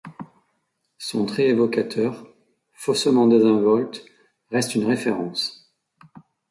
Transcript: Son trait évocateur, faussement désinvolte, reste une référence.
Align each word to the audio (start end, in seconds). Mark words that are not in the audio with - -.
Son 0.97 1.27
trait 1.27 1.49
évocateur, 1.49 2.25
faussement 2.73 3.27
désinvolte, 3.27 4.03
reste 4.49 4.73
une 4.73 4.85
référence. 4.85 5.71